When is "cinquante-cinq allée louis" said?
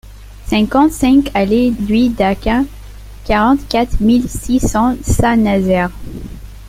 0.47-2.09